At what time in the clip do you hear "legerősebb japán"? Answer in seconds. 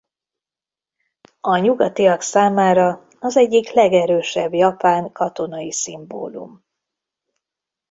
3.71-5.11